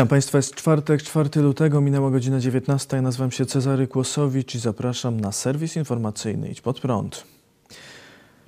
Witam 0.00 0.08
Państwa, 0.08 0.38
jest 0.38 0.54
czwartek, 0.54 1.02
4 1.02 1.40
lutego, 1.40 1.80
minęła 1.80 2.10
godzina 2.10 2.40
19. 2.40 2.96
Ja 2.96 3.02
nazywam 3.02 3.30
się 3.30 3.46
Cezary 3.46 3.86
Kłosowicz 3.86 4.54
i 4.54 4.58
zapraszam 4.58 5.20
na 5.20 5.32
serwis 5.32 5.76
informacyjny 5.76 6.48
Idź 6.48 6.60
Pod 6.60 6.80
Prąd. 6.80 7.24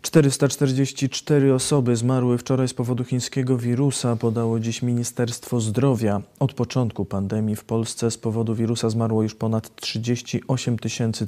444 0.03 1.55
osoby 1.55 1.97
zmarły 1.97 2.39
wczoraj 2.39 2.69
z 2.69 2.75
powodu 2.75 3.05
chińskiego 3.05 3.59
wirusa, 3.59 4.17
podało 4.17 4.61
dziś 4.61 4.83
Ministerstwo 4.83 5.61
Zdrowia. 5.61 6.23
Od 6.39 6.55
początku 6.55 7.05
pandemii 7.05 7.57
w 7.57 7.65
Polsce 7.65 8.11
z 8.11 8.19
powodu 8.19 8.55
wirusa 8.55 8.91
zmarło 8.91 9.23
już 9.23 9.35
ponad 9.35 9.77
38 9.77 10.77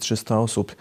300 0.01 0.41
osób. 0.41 0.77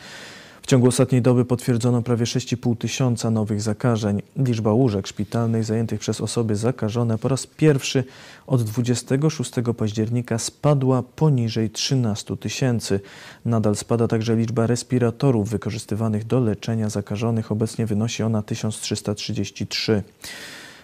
W 0.63 0.66
ciągu 0.66 0.88
ostatniej 0.88 1.22
doby 1.22 1.45
potwierdzono 1.45 2.02
prawie 2.02 2.26
6,5 2.26 2.77
tysiąca 2.77 3.31
nowych 3.31 3.62
zakażeń. 3.62 4.22
Liczba 4.38 4.73
łóżek 4.73 5.08
szpitalnych 5.08 5.63
zajętych 5.63 5.99
przez 5.99 6.22
osoby 6.22 6.55
zakażone 6.55 7.17
po 7.17 7.27
raz 7.27 7.48
pierwszy 7.48 8.03
od 8.48 8.63
26 8.63 9.52
października 9.77 10.38
spadła 10.38 11.03
poniżej 11.16 11.70
13 11.70 12.38
tysięcy. 12.38 13.00
Nadal 13.45 13.75
spada 13.75 14.08
także 14.08 14.36
liczba 14.36 14.67
respiratorów 14.67 15.50
wykorzystywanych 15.50 16.28
do 16.28 16.39
leczenia 16.39 16.89
zakażonych. 16.89 17.52
Obecnie 17.52 17.86
wynosi 17.86 18.23
ona 18.23 18.42
1333. 18.42 20.03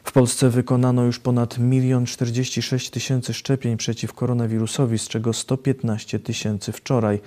W 0.03 0.11
Polsce 0.11 0.49
wykonano 0.49 1.03
już 1.03 1.19
ponad 1.19 1.57
1 1.71 2.05
46 2.05 2.89
tysięcy 2.89 3.33
szczepień 3.33 3.77
przeciw 3.77 4.13
koronawirusowi, 4.13 4.99
z 4.99 5.07
czego 5.07 5.33
115 5.33 6.19
tysięcy 6.19 6.71
wczoraj. 6.71 7.19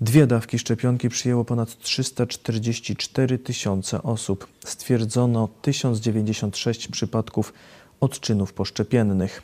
Dwie 0.00 0.26
dawki 0.26 0.58
szczepionki 0.58 1.08
przyjęło 1.08 1.44
ponad 1.44 1.78
344 1.78 3.38
tysiące 3.38 4.02
osób. 4.02 4.46
Stwierdzono 4.64 5.48
1096 5.62 6.88
przypadków 6.88 7.52
odczynów 8.00 8.52
poszczepiennych. 8.52 9.42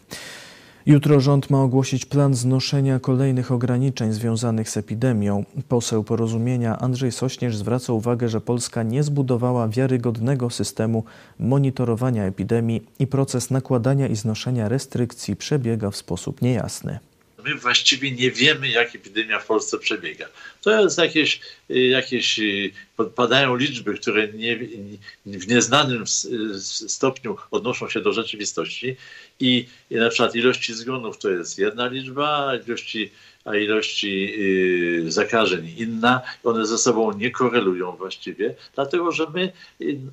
Jutro 0.86 1.20
rząd 1.20 1.50
ma 1.50 1.62
ogłosić 1.62 2.06
plan 2.06 2.34
znoszenia 2.34 2.98
kolejnych 2.98 3.52
ograniczeń 3.52 4.12
związanych 4.12 4.70
z 4.70 4.76
epidemią. 4.76 5.44
Poseł 5.68 6.04
porozumienia 6.04 6.78
Andrzej 6.78 7.12
Sośnierz 7.12 7.56
zwraca 7.56 7.92
uwagę, 7.92 8.28
że 8.28 8.40
Polska 8.40 8.82
nie 8.82 9.02
zbudowała 9.02 9.68
wiarygodnego 9.68 10.50
systemu 10.50 11.04
monitorowania 11.38 12.24
epidemii 12.24 12.86
i 12.98 13.06
proces 13.06 13.50
nakładania 13.50 14.06
i 14.06 14.16
znoszenia 14.16 14.68
restrykcji 14.68 15.36
przebiega 15.36 15.90
w 15.90 15.96
sposób 15.96 16.42
niejasny 16.42 16.98
my 17.44 17.54
właściwie 17.54 18.10
nie 18.10 18.30
wiemy, 18.30 18.68
jak 18.68 18.94
epidemia 18.94 19.38
w 19.38 19.46
Polsce 19.46 19.78
przebiega. 19.78 20.28
To 20.62 20.80
jest 20.80 20.98
jakieś, 20.98 21.40
y, 21.70 21.80
jakieś 21.80 22.38
y, 22.38 22.72
padają 23.14 23.56
liczby, 23.56 23.94
które 23.94 24.28
nie, 24.28 24.58
w 25.26 25.48
nieznanym 25.48 26.06
stopniu 26.88 27.36
odnoszą 27.50 27.88
się 27.88 28.00
do 28.00 28.12
rzeczywistości 28.12 28.96
i, 29.40 29.66
i 29.90 29.94
na 29.94 30.08
przykład 30.08 30.36
ilości 30.36 30.74
zgonów 30.74 31.18
to 31.18 31.30
jest 31.30 31.58
jedna 31.58 31.86
liczba, 31.86 32.52
ilości, 32.66 33.10
a 33.44 33.56
ilości 33.56 34.34
y, 35.06 35.12
zakażeń 35.12 35.74
inna. 35.76 36.22
One 36.44 36.66
ze 36.66 36.78
sobą 36.78 37.18
nie 37.18 37.30
korelują 37.30 37.92
właściwie, 37.92 38.54
dlatego 38.74 39.12
że 39.12 39.26
my 39.34 39.52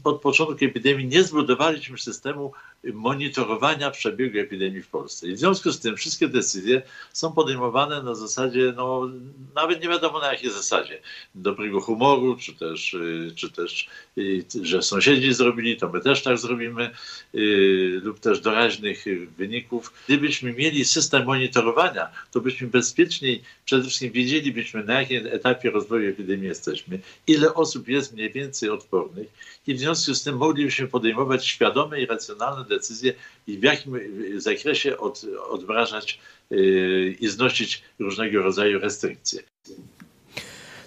od 0.03 0.22
początku 0.22 0.66
epidemii 0.66 1.08
nie 1.08 1.24
zbudowaliśmy 1.24 1.97
systemu 1.97 2.53
monitorowania 2.84 3.92
przebiegu 3.92 4.40
epidemii 4.40 4.81
w 4.81 4.88
Polsce. 4.88 5.28
I 5.28 5.34
w 5.34 5.40
związku 5.40 5.72
z 5.72 5.80
tym 5.80 5.97
wszystkie 5.97 6.28
decyzje 6.28 6.81
są 7.14 7.34
podejmowane 7.34 8.03
na 8.03 8.16
zasadzie, 8.16 8.74
no 8.75 9.09
nawet 9.56 9.84
nie 9.84 9.90
wiadomo 9.90 10.19
na 10.19 10.31
jakiej 10.31 10.52
zasadzie, 10.52 11.00
dobrego 11.36 11.81
humoru, 11.81 12.38
czy 12.38 12.53
też, 12.53 12.94
y, 12.94 13.31
czy 13.36 13.52
też 13.52 13.90
y, 14.18 14.46
że 14.62 14.81
sąsiedzi 14.81 15.34
zrobili, 15.34 15.78
to 15.78 15.90
my 15.90 16.02
też 16.02 16.24
tak 16.24 16.38
zrobimy, 16.38 16.90
y, 17.36 18.02
lub 18.03 18.20
też 18.20 18.40
doraźnych 18.40 19.06
wyników. 19.38 19.94
Gdybyśmy 20.08 20.53
mieli 20.53 20.86
system 20.86 21.25
monitorowania, 21.25 22.09
to 22.31 22.41
byśmy 22.41 22.68
bezpieczniej, 22.68 23.44
przede 23.66 23.84
wszystkim 23.84 24.12
wiedzielibyśmy, 24.12 24.84
na 24.84 25.02
jakim 25.02 25.28
etapie 25.28 25.72
rozwoju 25.72 26.09
epidemii 26.09 26.47
jesteśmy, 26.47 27.00
ile 27.28 27.53
osób 27.53 27.88
jest 27.88 28.14
mniej 28.14 28.31
więcej 28.31 28.70
odpornych 28.70 29.28
i 29.68 29.74
w 29.74 29.80
związku 29.80 30.14
z 30.14 30.24
tym 30.24 30.38
moglibyśmy 30.38 30.88
podejmować 30.88 31.46
świadome 31.46 32.02
i 32.02 32.06
racjonalne 32.06 32.66
decyzje 32.76 33.14
i 33.48 33.58
w 33.58 33.64
jakim 33.64 34.00
zakresie 34.38 34.98
od, 34.98 35.26
odmrażać 35.50 36.20
yy, 36.50 37.16
i 37.20 37.28
znosić 37.28 37.84
różnego 38.00 38.42
rodzaju 38.42 38.80
restrykcje. 38.80 39.40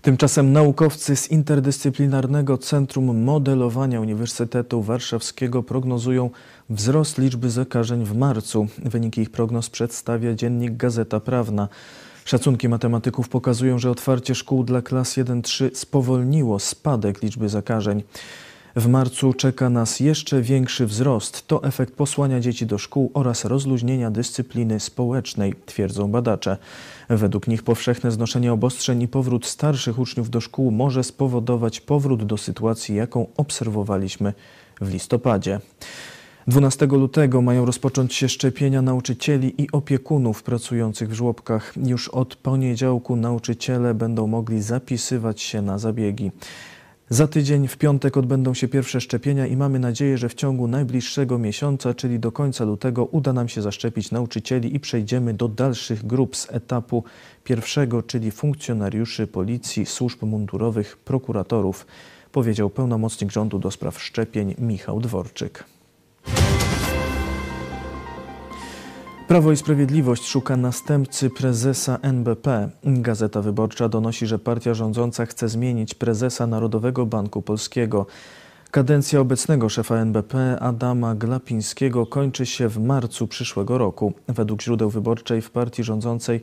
Tymczasem 0.04 0.52
naukowcy 0.52 1.16
z 1.16 1.30
Interdyscyplinarnego 1.30 2.58
Centrum 2.58 3.22
Modelowania 3.22 4.00
Uniwersytetu 4.00 4.82
Warszawskiego 4.82 5.62
prognozują 5.62 6.30
wzrost 6.70 7.18
liczby 7.18 7.50
zakażeń 7.50 8.04
w 8.04 8.16
marcu. 8.16 8.66
Wyniki 8.78 9.20
ich 9.20 9.30
prognoz 9.30 9.70
przedstawia 9.70 10.34
dziennik 10.34 10.76
Gazeta 10.76 11.20
Prawna. 11.20 11.68
Szacunki 12.24 12.68
matematyków 12.68 13.28
pokazują, 13.28 13.78
że 13.78 13.90
otwarcie 13.90 14.34
szkół 14.34 14.64
dla 14.64 14.82
klas 14.82 15.16
1-3 15.16 15.70
spowolniło 15.74 16.58
spadek 16.58 17.22
liczby 17.22 17.48
zakażeń. 17.48 18.02
W 18.76 18.88
marcu 18.88 19.32
czeka 19.32 19.70
nas 19.70 20.00
jeszcze 20.00 20.42
większy 20.42 20.86
wzrost. 20.86 21.46
To 21.46 21.64
efekt 21.64 21.94
posłania 21.94 22.40
dzieci 22.40 22.66
do 22.66 22.78
szkół 22.78 23.10
oraz 23.14 23.44
rozluźnienia 23.44 24.10
dyscypliny 24.10 24.80
społecznej, 24.80 25.54
twierdzą 25.66 26.10
badacze. 26.10 26.56
Według 27.08 27.48
nich 27.48 27.62
powszechne 27.62 28.10
znoszenie 28.10 28.52
obostrzeń 28.52 29.02
i 29.02 29.08
powrót 29.08 29.46
starszych 29.46 29.98
uczniów 29.98 30.30
do 30.30 30.40
szkół 30.40 30.70
może 30.70 31.04
spowodować 31.04 31.80
powrót 31.80 32.24
do 32.24 32.36
sytuacji, 32.36 32.94
jaką 32.94 33.26
obserwowaliśmy 33.36 34.32
w 34.80 34.92
listopadzie. 34.92 35.60
12 36.46 36.86
lutego 36.86 37.42
mają 37.42 37.66
rozpocząć 37.66 38.14
się 38.14 38.28
szczepienia 38.28 38.82
nauczycieli 38.82 39.62
i 39.62 39.70
opiekunów 39.72 40.42
pracujących 40.42 41.08
w 41.08 41.12
żłobkach. 41.12 41.74
Już 41.86 42.08
od 42.08 42.36
poniedziałku 42.36 43.16
nauczyciele 43.16 43.94
będą 43.94 44.26
mogli 44.26 44.62
zapisywać 44.62 45.40
się 45.40 45.62
na 45.62 45.78
zabiegi. 45.78 46.30
Za 47.08 47.26
tydzień 47.26 47.68
w 47.68 47.76
piątek 47.76 48.16
odbędą 48.16 48.54
się 48.54 48.68
pierwsze 48.68 49.00
szczepienia 49.00 49.46
i 49.46 49.56
mamy 49.56 49.78
nadzieję, 49.78 50.18
że 50.18 50.28
w 50.28 50.34
ciągu 50.34 50.68
najbliższego 50.68 51.38
miesiąca, 51.38 51.94
czyli 51.94 52.18
do 52.18 52.32
końca 52.32 52.64
lutego, 52.64 53.04
uda 53.04 53.32
nam 53.32 53.48
się 53.48 53.62
zaszczepić 53.62 54.10
nauczycieli 54.10 54.76
i 54.76 54.80
przejdziemy 54.80 55.34
do 55.34 55.48
dalszych 55.48 56.06
grup 56.06 56.36
z 56.36 56.52
etapu 56.52 57.04
pierwszego, 57.44 58.02
czyli 58.02 58.30
funkcjonariuszy 58.30 59.26
policji, 59.26 59.86
służb 59.86 60.22
mundurowych, 60.22 60.96
prokuratorów, 60.96 61.86
powiedział 62.32 62.70
pełnomocnik 62.70 63.32
rządu 63.32 63.58
do 63.58 63.70
spraw 63.70 64.02
szczepień 64.02 64.54
Michał 64.58 65.00
Dworczyk. 65.00 65.73
Prawo 69.34 69.52
i 69.52 69.56
Sprawiedliwość 69.56 70.26
szuka 70.26 70.56
następcy 70.56 71.30
prezesa 71.30 71.98
NBP. 72.02 72.70
Gazeta 72.84 73.42
Wyborcza 73.42 73.88
donosi, 73.88 74.26
że 74.26 74.38
partia 74.38 74.74
rządząca 74.74 75.26
chce 75.26 75.48
zmienić 75.48 75.94
prezesa 75.94 76.46
Narodowego 76.46 77.06
Banku 77.06 77.42
Polskiego. 77.42 78.06
Kadencja 78.70 79.20
obecnego 79.20 79.68
szefa 79.68 79.96
NBP 79.96 80.60
Adama 80.60 81.14
Glapińskiego 81.14 82.06
kończy 82.06 82.46
się 82.46 82.68
w 82.68 82.78
marcu 82.78 83.28
przyszłego 83.28 83.78
roku. 83.78 84.12
Według 84.28 84.62
źródeł 84.62 84.90
wyborczej 84.90 85.42
w 85.42 85.50
partii 85.50 85.84
rządzącej 85.84 86.40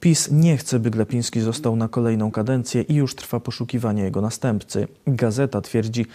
PiS 0.00 0.28
nie 0.30 0.56
chce, 0.56 0.78
by 0.78 0.90
Glapiński 0.90 1.40
został 1.40 1.76
na 1.76 1.88
kolejną 1.88 2.30
kadencję 2.30 2.82
i 2.82 2.94
już 2.94 3.14
trwa 3.14 3.40
poszukiwanie 3.40 4.02
jego 4.02 4.20
następcy. 4.20 4.88
Gazeta 5.06 5.60
twierdzi, 5.60 6.06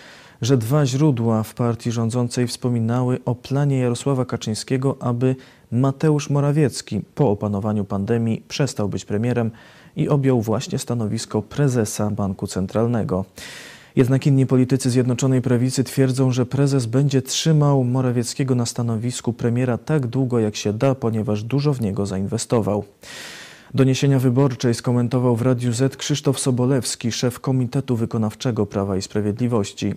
że 0.42 0.58
dwa 0.58 0.86
źródła 0.86 1.44
w 1.44 1.54
partii 1.54 1.92
rządzącej 1.92 2.48
wspominały 2.48 3.20
o 3.26 3.36
planie 3.36 3.80
Jarosława 3.80 4.26
Kaczyńskiego, 4.26 4.98
aby 5.00 5.36
Mateusz 5.76 6.30
Morawiecki 6.30 7.02
po 7.16 7.30
opanowaniu 7.30 7.86
pandemii 7.86 8.44
przestał 8.48 8.90
być 8.90 9.06
premierem 9.06 9.52
i 9.96 10.10
objął 10.10 10.42
właśnie 10.42 10.80
stanowisko 10.80 11.42
prezesa 11.42 12.12
Banku 12.12 12.48
Centralnego. 12.48 13.26
Jednak 13.96 14.28
inni 14.28 14.46
politycy 14.46 14.90
Zjednoczonej 14.90 15.42
Prawicy 15.42 15.84
twierdzą, 15.84 16.32
że 16.32 16.46
prezes 16.46 16.86
będzie 16.86 17.22
trzymał 17.22 17.84
Morawieckiego 17.84 18.56
na 18.56 18.66
stanowisku 18.66 19.34
premiera 19.34 19.78
tak 19.78 20.08
długo 20.08 20.40
jak 20.40 20.56
się 20.56 20.74
da, 20.74 20.96
ponieważ 20.96 21.44
dużo 21.44 21.74
w 21.74 21.82
niego 21.82 22.06
zainwestował. 22.06 22.84
Doniesienia 23.74 24.20
wyborczej 24.20 24.74
skomentował 24.74 25.36
w 25.36 25.42
Radiu 25.42 25.74
Z 25.74 25.98
Krzysztof 25.98 26.40
Sobolewski, 26.40 27.12
szef 27.12 27.40
Komitetu 27.40 27.96
Wykonawczego 27.96 28.66
Prawa 28.66 28.98
i 28.98 29.02
Sprawiedliwości. 29.02 29.94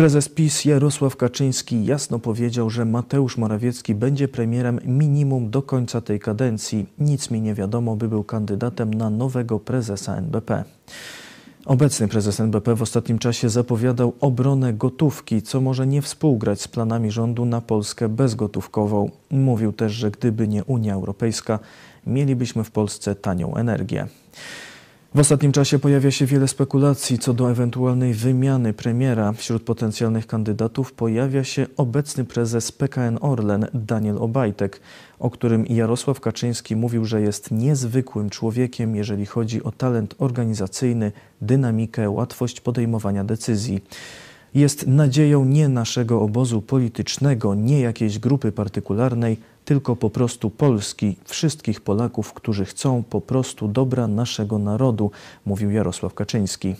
Prezes 0.00 0.28
PiS 0.28 0.64
Jarosław 0.64 1.16
Kaczyński 1.16 1.84
jasno 1.84 2.18
powiedział, 2.18 2.70
że 2.70 2.84
Mateusz 2.84 3.36
Morawiecki 3.36 3.94
będzie 3.94 4.28
premierem 4.28 4.80
minimum 4.84 5.50
do 5.50 5.62
końca 5.62 6.00
tej 6.00 6.20
kadencji. 6.20 6.86
Nic 6.98 7.30
mi 7.30 7.40
nie 7.40 7.54
wiadomo, 7.54 7.96
by 7.96 8.08
był 8.08 8.24
kandydatem 8.24 8.94
na 8.94 9.10
nowego 9.10 9.58
prezesa 9.58 10.16
NBP. 10.16 10.64
Obecny 11.66 12.08
prezes 12.08 12.40
NBP 12.40 12.76
w 12.76 12.82
ostatnim 12.82 13.18
czasie 13.18 13.48
zapowiadał 13.48 14.12
obronę 14.20 14.72
gotówki, 14.72 15.42
co 15.42 15.60
może 15.60 15.86
nie 15.86 16.02
współgrać 16.02 16.60
z 16.60 16.68
planami 16.68 17.10
rządu 17.10 17.44
na 17.44 17.60
Polskę 17.60 18.08
bezgotówkową. 18.08 19.10
Mówił 19.30 19.72
też, 19.72 19.92
że 19.92 20.10
gdyby 20.10 20.48
nie 20.48 20.64
Unia 20.64 20.94
Europejska, 20.94 21.58
mielibyśmy 22.06 22.64
w 22.64 22.70
Polsce 22.70 23.14
tanią 23.14 23.54
energię. 23.54 24.06
W 25.14 25.18
ostatnim 25.18 25.52
czasie 25.52 25.78
pojawia 25.78 26.10
się 26.10 26.26
wiele 26.26 26.48
spekulacji 26.48 27.18
co 27.18 27.34
do 27.34 27.50
ewentualnej 27.50 28.14
wymiany 28.14 28.72
premiera. 28.72 29.32
Wśród 29.32 29.62
potencjalnych 29.62 30.26
kandydatów 30.26 30.92
pojawia 30.92 31.44
się 31.44 31.66
obecny 31.76 32.24
prezes 32.24 32.72
PKN 32.72 33.18
Orlen 33.20 33.66
Daniel 33.74 34.18
Obajtek, 34.18 34.80
o 35.18 35.30
którym 35.30 35.66
Jarosław 35.66 36.20
Kaczyński 36.20 36.76
mówił, 36.76 37.04
że 37.04 37.20
jest 37.20 37.50
niezwykłym 37.50 38.30
człowiekiem, 38.30 38.96
jeżeli 38.96 39.26
chodzi 39.26 39.62
o 39.62 39.72
talent 39.72 40.14
organizacyjny, 40.18 41.12
dynamikę, 41.40 42.10
łatwość 42.10 42.60
podejmowania 42.60 43.24
decyzji 43.24 43.80
jest 44.54 44.86
nadzieją 44.86 45.44
nie 45.44 45.68
naszego 45.68 46.20
obozu 46.20 46.62
politycznego, 46.62 47.54
nie 47.54 47.80
jakiejś 47.80 48.18
grupy 48.18 48.52
partykularnej, 48.52 49.38
tylko 49.64 49.96
po 49.96 50.10
prostu 50.10 50.50
Polski, 50.50 51.16
wszystkich 51.24 51.80
Polaków, 51.80 52.32
którzy 52.32 52.64
chcą 52.64 53.02
po 53.02 53.20
prostu 53.20 53.68
dobra 53.68 54.06
naszego 54.08 54.58
narodu, 54.58 55.10
mówił 55.46 55.70
Jarosław 55.70 56.14
Kaczyński. 56.14 56.74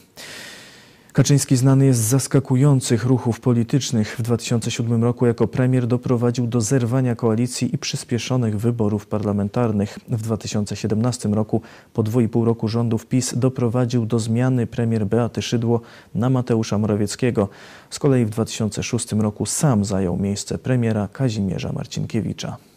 Kaczyński 1.13 1.57
znany 1.57 1.87
jest 1.87 2.01
z 2.01 2.09
zaskakujących 2.09 3.05
ruchów 3.05 3.41
politycznych. 3.41 4.17
W 4.19 4.23
2007 4.23 5.05
roku 5.05 5.27
jako 5.27 5.49
premier 5.49 5.87
doprowadził 5.87 6.47
do 6.47 6.61
zerwania 6.61 7.17
koalicji 7.17 7.75
i 7.75 7.79
przyspieszonych 7.79 8.61
wyborów 8.61 9.07
parlamentarnych. 9.07 9.99
W 10.09 10.23
2017 10.23 11.29
roku, 11.29 11.63
po 11.93 12.03
dwóch 12.03 12.47
roku 12.47 12.69
rządów 12.69 13.07
PiS, 13.07 13.35
doprowadził 13.37 14.07
do 14.07 14.19
zmiany 14.19 14.67
premier 14.67 15.07
Beaty 15.07 15.43
Szydło 15.43 15.81
na 16.15 16.31
Mateusza 16.31 16.79
Morawieckiego. 16.79 17.49
Z 17.91 17.99
kolei 17.99 18.25
w 18.25 18.31
2006 18.31 19.13
roku 19.13 19.47
sam 19.47 19.85
zajął 19.85 20.17
miejsce 20.17 20.59
premiera 20.59 21.09
Kazimierza 21.13 21.73
Marcinkiewicza. 21.73 22.70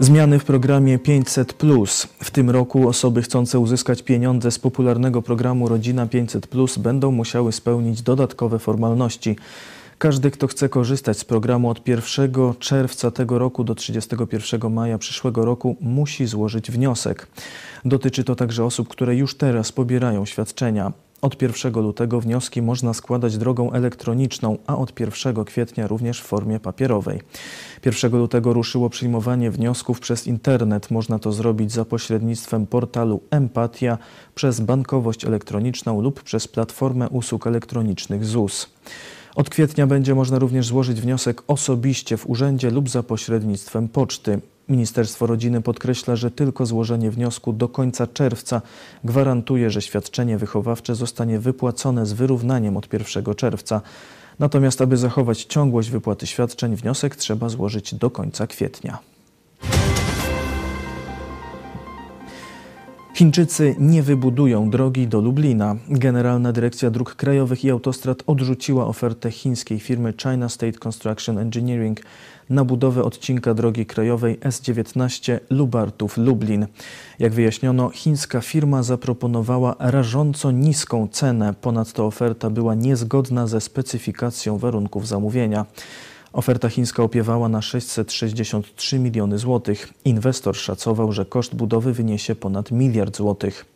Zmiany 0.00 0.38
w 0.38 0.44
programie 0.44 0.98
500. 0.98 1.54
W 2.22 2.30
tym 2.30 2.50
roku 2.50 2.88
osoby 2.88 3.22
chcące 3.22 3.58
uzyskać 3.58 4.02
pieniądze 4.02 4.50
z 4.50 4.58
popularnego 4.58 5.22
programu 5.22 5.68
Rodzina 5.68 6.06
500 6.06 6.48
będą 6.78 7.10
musiały 7.10 7.52
spełnić 7.52 8.02
dodatkowe 8.02 8.58
formalności. 8.58 9.36
Każdy, 9.98 10.30
kto 10.30 10.46
chce 10.46 10.68
korzystać 10.68 11.18
z 11.18 11.24
programu 11.24 11.70
od 11.70 11.88
1 11.88 12.32
czerwca 12.58 13.10
tego 13.10 13.38
roku 13.38 13.64
do 13.64 13.74
31 13.74 14.72
maja 14.72 14.98
przyszłego 14.98 15.44
roku, 15.44 15.76
musi 15.80 16.26
złożyć 16.26 16.70
wniosek. 16.70 17.26
Dotyczy 17.84 18.24
to 18.24 18.34
także 18.34 18.64
osób, 18.64 18.88
które 18.88 19.16
już 19.16 19.34
teraz 19.34 19.72
pobierają 19.72 20.26
świadczenia. 20.26 20.92
Od 21.22 21.42
1 21.42 21.72
lutego 21.72 22.20
wnioski 22.20 22.62
można 22.62 22.94
składać 22.94 23.38
drogą 23.38 23.72
elektroniczną, 23.72 24.58
a 24.66 24.78
od 24.78 25.00
1 25.00 25.44
kwietnia 25.44 25.86
również 25.86 26.20
w 26.20 26.24
formie 26.24 26.60
papierowej. 26.60 27.20
1 27.84 28.12
lutego 28.12 28.52
ruszyło 28.52 28.90
przyjmowanie 28.90 29.50
wniosków 29.50 30.00
przez 30.00 30.26
internet. 30.26 30.90
Można 30.90 31.18
to 31.18 31.32
zrobić 31.32 31.72
za 31.72 31.84
pośrednictwem 31.84 32.66
portalu 32.66 33.20
Empatia, 33.30 33.98
przez 34.34 34.60
bankowość 34.60 35.24
elektroniczną 35.24 36.00
lub 36.00 36.22
przez 36.22 36.48
platformę 36.48 37.08
usług 37.08 37.46
elektronicznych 37.46 38.24
ZUS. 38.24 38.70
Od 39.34 39.50
kwietnia 39.50 39.86
będzie 39.86 40.14
można 40.14 40.38
również 40.38 40.66
złożyć 40.66 41.00
wniosek 41.00 41.42
osobiście 41.46 42.16
w 42.16 42.30
urzędzie 42.30 42.70
lub 42.70 42.88
za 42.88 43.02
pośrednictwem 43.02 43.88
poczty. 43.88 44.40
Ministerstwo 44.68 45.26
Rodziny 45.26 45.62
podkreśla, 45.62 46.16
że 46.16 46.30
tylko 46.30 46.66
złożenie 46.66 47.10
wniosku 47.10 47.52
do 47.52 47.68
końca 47.68 48.06
czerwca 48.06 48.62
gwarantuje, 49.04 49.70
że 49.70 49.82
świadczenie 49.82 50.38
wychowawcze 50.38 50.94
zostanie 50.94 51.38
wypłacone 51.38 52.06
z 52.06 52.12
wyrównaniem 52.12 52.76
od 52.76 52.92
1 52.92 53.34
czerwca. 53.34 53.80
Natomiast, 54.38 54.80
aby 54.80 54.96
zachować 54.96 55.44
ciągłość 55.44 55.90
wypłaty 55.90 56.26
świadczeń, 56.26 56.76
wniosek 56.76 57.16
trzeba 57.16 57.48
złożyć 57.48 57.94
do 57.94 58.10
końca 58.10 58.46
kwietnia. 58.46 58.98
Chińczycy 63.18 63.76
nie 63.78 64.02
wybudują 64.02 64.70
drogi 64.70 65.08
do 65.08 65.20
Lublina. 65.20 65.76
Generalna 65.88 66.52
Dyrekcja 66.52 66.90
Dróg 66.90 67.14
Krajowych 67.14 67.64
i 67.64 67.70
Autostrad 67.70 68.22
odrzuciła 68.26 68.86
ofertę 68.86 69.30
chińskiej 69.30 69.80
firmy 69.80 70.14
China 70.22 70.48
State 70.48 70.78
Construction 70.78 71.38
Engineering 71.38 72.00
na 72.50 72.64
budowę 72.64 73.04
odcinka 73.04 73.54
drogi 73.54 73.86
krajowej 73.86 74.38
S19 74.38 75.38
Lubartów-Lublin. 75.50 76.66
Jak 77.18 77.32
wyjaśniono, 77.32 77.90
chińska 77.90 78.40
firma 78.40 78.82
zaproponowała 78.82 79.76
rażąco 79.78 80.50
niską 80.50 81.08
cenę. 81.12 81.54
Ponadto 81.60 82.06
oferta 82.06 82.50
była 82.50 82.74
niezgodna 82.74 83.46
ze 83.46 83.60
specyfikacją 83.60 84.58
warunków 84.58 85.08
zamówienia. 85.08 85.66
Oferta 86.38 86.68
chińska 86.68 87.02
opiewała 87.02 87.48
na 87.48 87.62
663 87.62 88.98
miliony 88.98 89.38
złotych. 89.38 89.92
Inwestor 90.04 90.56
szacował, 90.56 91.12
że 91.12 91.24
koszt 91.26 91.54
budowy 91.54 91.92
wyniesie 91.92 92.34
ponad 92.34 92.70
miliard 92.70 93.16
złotych. 93.16 93.66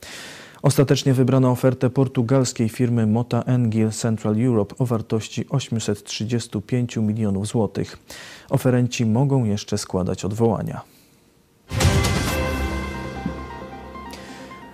Ostatecznie 0.63 1.15
wybrano 1.15 1.51
ofertę 1.51 1.91
portugalskiej 1.91 2.69
firmy 2.69 3.07
Mota 3.07 3.43
Engil 3.43 3.91
Central 3.91 4.45
Europe 4.45 4.75
o 4.79 4.87
wartości 4.87 5.45
835 5.49 6.97
milionów 6.97 7.47
złotych. 7.47 7.99
Oferenci 8.51 9.07
mogą 9.07 9.45
jeszcze 9.45 9.79
składać 9.79 10.25
odwołania. 10.25 10.92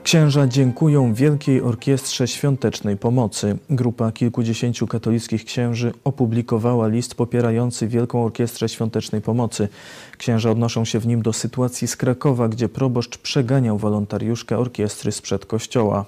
Księża 0.08 0.46
dziękują 0.46 1.14
Wielkiej 1.14 1.62
Orkiestrze 1.62 2.28
Świątecznej 2.28 2.96
Pomocy. 2.96 3.58
Grupa 3.70 4.12
kilkudziesięciu 4.12 4.87
katolickich 4.87 5.44
księży 5.44 5.93
opublikowała 6.05 6.88
list 6.88 7.14
popierający 7.14 7.88
Wielką 7.88 8.25
Orkiestrę 8.25 8.69
Świątecznej 8.69 9.20
Pomocy. 9.20 9.69
Księża 10.19 10.50
odnoszą 10.50 10.84
się 10.84 10.99
w 10.99 11.06
nim 11.06 11.22
do 11.22 11.32
sytuacji 11.32 11.88
z 11.88 11.96
Krakowa, 11.96 12.49
gdzie 12.49 12.69
proboszcz 12.69 13.19
przeganiał 13.19 13.78
wolontariuszkę 13.78 14.58
orkiestry 14.58 15.12
sprzed 15.12 15.46
kościoła. 15.46 16.05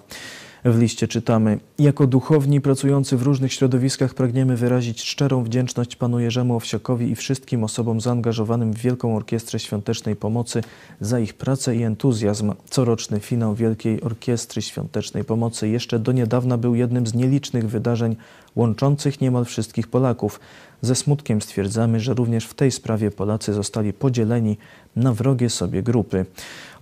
W 0.65 0.79
liście 0.79 1.09
czytamy: 1.09 1.59
Jako 1.79 2.07
duchowni 2.07 2.61
pracujący 2.61 3.17
w 3.17 3.23
różnych 3.23 3.53
środowiskach 3.53 4.15
pragniemy 4.15 4.57
wyrazić 4.57 5.03
szczerą 5.03 5.45
wdzięczność 5.45 5.97
panu 5.97 6.21
Jerzemu 6.21 6.57
Owsiakowi 6.57 7.11
i 7.11 7.14
wszystkim 7.14 7.64
osobom 7.64 8.00
zaangażowanym 8.00 8.73
w 8.73 8.79
Wielką 8.79 9.17
Orkiestrę 9.17 9.59
Świątecznej 9.59 10.17
Pomocy 10.17 10.62
za 11.00 11.21
ich 11.21 11.35
pracę 11.35 11.76
i 11.76 11.83
entuzjazm. 11.83 12.52
Coroczny 12.71 13.21
finał 13.21 13.55
Wielkiej 13.55 14.00
Orkiestry 14.00 14.62
Świątecznej 14.62 15.25
Pomocy 15.25 15.69
jeszcze 15.69 15.99
do 15.99 16.12
niedawna 16.12 16.59
był 16.59 16.75
jednym 16.75 17.07
z 17.07 17.14
nielicznych 17.14 17.69
wydarzeń 17.69 18.17
łączących 18.57 19.21
niemal 19.21 19.45
wszystkich 19.45 19.88
Polaków. 19.88 20.40
Ze 20.83 20.95
smutkiem 20.95 21.43
stwierdzamy, 21.43 22.01
że 22.01 22.15
również 22.15 22.47
w 22.47 22.55
tej 22.55 22.71
sprawie 22.71 23.11
Polacy 23.11 23.53
zostali 23.53 23.93
podzieleni 23.93 24.57
na 24.97 25.15
wrogie 25.15 25.51
sobie 25.51 25.83
grupy. 25.83 26.27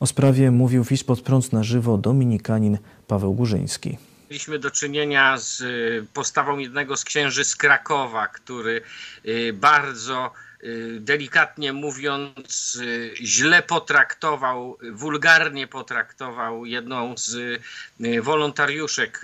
O 0.00 0.06
sprawie 0.06 0.50
mówił 0.50 0.84
w 0.84 1.22
prąd 1.24 1.52
na 1.52 1.64
żywo 1.64 1.98
dominikanin 1.98 2.78
Paweł 3.06 3.34
Górzyński. 3.34 3.98
Mieliśmy 4.30 4.58
do 4.58 4.70
czynienia 4.70 5.38
z 5.38 5.60
y, 5.60 6.06
postawą 6.14 6.58
jednego 6.58 6.96
z 6.96 7.04
księży 7.04 7.44
z 7.44 7.56
Krakowa, 7.56 8.26
który 8.26 8.82
y, 9.26 9.52
bardzo 9.52 10.30
delikatnie 11.00 11.72
mówiąc, 11.72 12.78
y, 12.82 13.14
źle 13.16 13.62
potraktował, 13.62 14.78
wulgarnie 14.92 15.66
potraktował 15.66 16.66
jedną 16.66 17.16
z 17.16 17.34
y, 18.00 18.22
wolontariuszek 18.22 19.22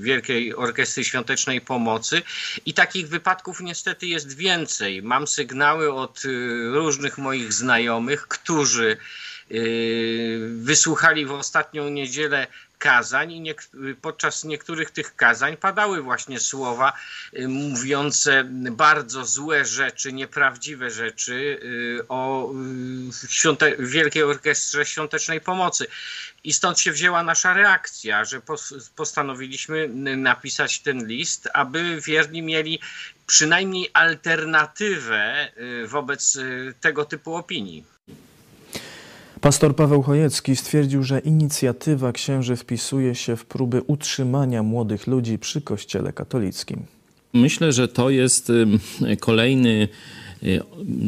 Wielkiej 0.00 0.54
Orkiestry 0.54 1.04
Świątecznej 1.04 1.60
Pomocy. 1.60 2.22
I 2.66 2.74
takich 2.74 3.08
wypadków 3.08 3.60
niestety 3.60 4.06
jest 4.06 4.36
więcej. 4.36 5.02
Mam 5.02 5.26
sygnały 5.26 5.92
od 5.92 6.22
różnych 6.72 7.18
moich 7.18 7.52
znajomych, 7.52 8.28
którzy 8.28 8.96
wysłuchali 10.48 11.26
w 11.26 11.32
ostatnią 11.32 11.88
niedzielę 11.88 12.46
kazań 12.80 13.32
i 13.32 13.54
podczas 14.02 14.44
niektórych 14.44 14.90
tych 14.90 15.16
kazań 15.16 15.56
padały 15.56 16.02
właśnie 16.02 16.40
słowa 16.40 16.92
y, 17.38 17.48
mówiące 17.48 18.44
bardzo 18.70 19.24
złe 19.24 19.64
rzeczy, 19.64 20.12
nieprawdziwe 20.12 20.90
rzeczy 20.90 21.60
y, 22.02 22.08
o 22.08 22.52
y, 23.60 23.76
Wielkiej 23.78 24.22
Orkiestrze 24.22 24.86
Świątecznej 24.86 25.40
Pomocy. 25.40 25.86
I 26.44 26.52
stąd 26.52 26.80
się 26.80 26.92
wzięła 26.92 27.22
nasza 27.22 27.54
reakcja, 27.54 28.24
że 28.24 28.40
postanowiliśmy 28.96 29.88
napisać 30.16 30.80
ten 30.80 31.06
list, 31.06 31.48
aby 31.54 32.00
wierni 32.00 32.42
mieli 32.42 32.80
przynajmniej 33.26 33.90
alternatywę 33.92 35.52
wobec 35.86 36.38
tego 36.80 37.04
typu 37.04 37.36
opinii. 37.36 37.84
Pastor 39.40 39.76
Paweł 39.76 40.02
Chojecki 40.02 40.56
stwierdził, 40.56 41.02
że 41.02 41.18
inicjatywa 41.18 42.12
księży 42.12 42.56
wpisuje 42.56 43.14
się 43.14 43.36
w 43.36 43.44
próby 43.44 43.82
utrzymania 43.86 44.62
młodych 44.62 45.06
ludzi 45.06 45.38
przy 45.38 45.60
Kościele 45.60 46.12
katolickim. 46.12 46.82
Myślę, 47.32 47.72
że 47.72 47.88
to 47.88 48.10
jest 48.10 48.52
kolejny 49.20 49.88
y, 50.42 50.60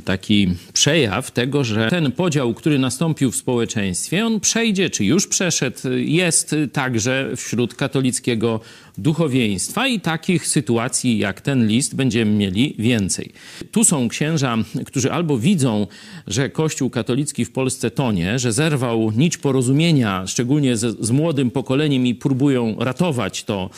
taki 0.04 0.54
przejaw 0.72 1.30
tego, 1.30 1.64
że 1.64 1.88
ten 1.90 2.12
podział, 2.12 2.54
który 2.54 2.78
nastąpił 2.78 3.30
w 3.30 3.36
społeczeństwie, 3.36 4.26
on 4.26 4.40
przejdzie, 4.40 4.90
czy 4.90 5.04
już 5.04 5.26
przeszedł, 5.26 5.78
jest 5.96 6.54
także 6.72 7.30
wśród 7.36 7.74
katolickiego 7.74 8.60
duchowieństwa 8.98 9.88
i 9.88 10.00
takich 10.00 10.46
sytuacji 10.46 11.18
jak 11.18 11.40
ten 11.40 11.66
list 11.66 11.94
będziemy 11.94 12.30
mieli 12.30 12.74
więcej. 12.78 13.32
Tu 13.70 13.84
są 13.84 14.08
księża, 14.08 14.58
którzy 14.86 15.12
albo 15.12 15.38
widzą, 15.38 15.86
że 16.26 16.50
Kościół 16.50 16.90
katolicki 16.90 17.44
w 17.44 17.52
Polsce 17.52 17.90
tonie, 17.90 18.38
że 18.38 18.52
zerwał 18.52 19.10
nić 19.10 19.36
porozumienia, 19.36 20.26
szczególnie 20.26 20.76
z, 20.76 21.00
z 21.00 21.10
młodym 21.10 21.50
pokoleniem 21.50 22.06
i 22.06 22.14
próbują 22.14 22.76
ratować 22.78 23.44
to, 23.44 23.70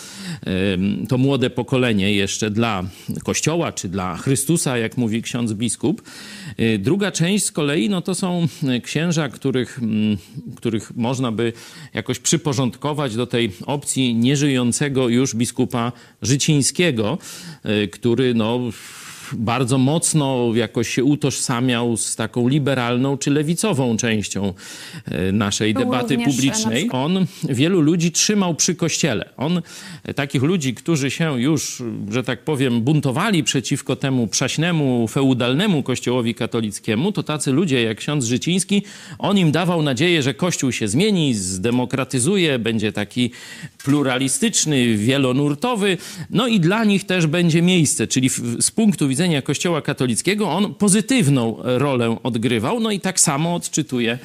to 1.09 1.19
młode 1.19 1.51
pokolenie 1.51 2.13
jeszcze 2.13 2.51
dla 2.51 2.85
Kościoła 3.25 3.73
czy 3.73 3.89
dla 3.89 4.17
Chrystusa, 4.17 4.79
jak 4.79 4.97
mówi 4.97 5.23
ksiądz 5.23 5.53
biskup. 5.53 6.03
Y, 6.61 6.79
druga 6.79 7.13
część 7.13 7.45
z 7.45 7.53
kolei 7.53 7.89
no 7.89 8.03
to 8.03 8.15
są 8.15 8.49
księża, 8.83 9.29
których, 9.29 9.81
których 10.57 10.97
można 10.97 11.33
by 11.33 11.53
jakoś 11.95 12.19
przyporządkować 12.19 13.17
do 13.17 13.27
tej 13.27 13.53
opcji 13.67 14.15
nieżyjącego 14.15 15.04
już 15.09 15.35
biskupa 15.35 15.93
Życińskiego, 16.23 17.19
y, 17.85 17.89
który 17.89 18.35
no 18.35 18.61
bardzo 19.33 19.79
mocno 19.79 20.51
jakoś 20.55 20.89
się 20.89 21.05
utożsamiał 21.05 21.97
z 21.97 22.17
taką 22.17 22.49
liberalną 22.49 23.19
czy 23.19 23.31
lewicową 23.31 23.97
częścią 23.97 24.55
e, 25.05 25.33
naszej 25.33 25.75
debaty 25.75 26.19
publicznej. 26.19 26.89
On 26.93 27.27
wielu 27.49 27.81
ludzi 27.81 28.13
trzymał 28.13 28.55
przy 28.55 28.75
kościele. 28.75 29.29
On 29.37 29.63
e, 30.05 30.15
takich 30.15 30.43
ludzi, 30.43 30.75
którzy 30.75 31.11
się 31.11 31.41
już, 31.41 31.83
że 32.11 32.23
tak 32.23 32.45
powiem, 32.45 32.81
buntowali 32.81 33.45
przeciwko 33.45 33.97
temu 33.97 34.27
przaśnemu, 34.27 35.09
feudalnemu 35.09 35.83
kościołowi 35.83 36.35
katolickiemu, 36.35 37.13
to 37.13 37.23
tacy 37.23 37.53
ludzie 37.53 37.83
jak 37.83 37.99
ksiądz 37.99 38.25
Życiński, 38.25 38.83
on 39.19 39.39
im 39.39 39.53
dawał 39.53 39.83
nadzieję, 39.83 40.23
że 40.23 40.35
kościół 40.35 40.73
się 40.73 40.89
zmieni, 40.89 41.35
zdemokratyzuje, 41.35 42.59
będzie 42.59 42.93
taki 42.93 43.31
pluralistyczny, 43.85 44.97
wielonurtowy, 44.97 45.97
no 46.31 46.47
i 46.47 46.61
dla 46.61 46.85
nich 46.85 47.05
też 47.05 47.27
będzie 47.27 47.63
miejsce, 47.63 48.07
czyli 48.07 48.29
z 48.61 48.71
punktu 48.71 49.09
widzenia 49.09 49.24
Kościoła 49.43 49.83
katolickiego 49.83 50.51
on 50.51 50.75
pozytywną 50.75 51.57
rolę 51.63 52.17
odgrywał, 52.23 52.81
no 52.81 52.91
i 52.91 53.01
tak 53.01 53.21
samo 53.21 53.55
odczytuje 53.55 54.19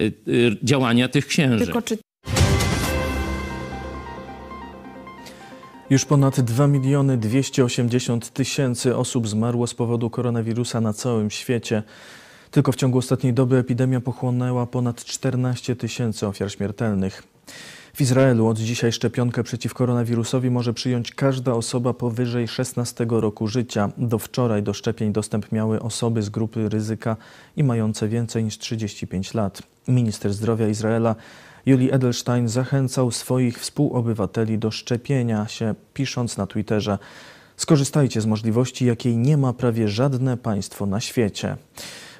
y, 0.00 0.12
y, 0.28 0.56
działania 0.62 1.08
tych 1.08 1.26
księży. 1.26 1.64
Tylko 1.64 1.82
czy 1.82 1.98
Już 5.90 6.04
ponad 6.04 6.40
2 6.40 6.66
miliony 6.66 7.16
280 7.16 8.30
tysięcy 8.30 8.96
osób 8.96 9.28
zmarło 9.28 9.66
z 9.66 9.74
powodu 9.74 10.10
koronawirusa 10.10 10.80
na 10.80 10.92
całym 10.92 11.30
świecie. 11.30 11.82
Tylko 12.50 12.72
w 12.72 12.76
ciągu 12.76 12.98
ostatniej 12.98 13.32
doby 13.32 13.56
epidemia 13.56 14.00
pochłonęła 14.00 14.66
ponad 14.66 15.04
14 15.04 15.76
tysięcy 15.76 16.26
ofiar 16.26 16.50
śmiertelnych. 16.50 17.22
W 17.94 18.00
Izraelu 18.00 18.46
od 18.46 18.58
dzisiaj 18.58 18.92
szczepionkę 18.92 19.42
przeciw 19.42 19.74
koronawirusowi 19.74 20.50
może 20.50 20.74
przyjąć 20.74 21.12
każda 21.12 21.52
osoba 21.52 21.94
powyżej 21.94 22.48
16 22.48 23.06
roku 23.08 23.48
życia. 23.48 23.92
Do 23.98 24.18
wczoraj 24.18 24.62
do 24.62 24.72
szczepień 24.72 25.12
dostęp 25.12 25.52
miały 25.52 25.80
osoby 25.82 26.22
z 26.22 26.30
grupy 26.30 26.68
ryzyka 26.68 27.16
i 27.56 27.64
mające 27.64 28.08
więcej 28.08 28.44
niż 28.44 28.58
35 28.58 29.34
lat. 29.34 29.62
Minister 29.88 30.32
zdrowia 30.32 30.68
Izraela 30.68 31.16
Juli 31.66 31.92
Edelstein 31.92 32.48
zachęcał 32.48 33.10
swoich 33.10 33.60
współobywateli 33.60 34.58
do 34.58 34.70
szczepienia 34.70 35.48
się, 35.48 35.74
pisząc 35.94 36.36
na 36.36 36.46
Twitterze: 36.46 36.98
Skorzystajcie 37.56 38.20
z 38.20 38.26
możliwości, 38.26 38.86
jakiej 38.86 39.16
nie 39.16 39.36
ma 39.36 39.52
prawie 39.52 39.88
żadne 39.88 40.36
państwo 40.36 40.86
na 40.86 41.00
świecie. 41.00 41.56